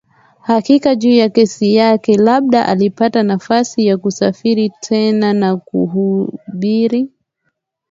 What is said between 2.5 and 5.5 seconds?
alipata nafasi ya kusafiri tena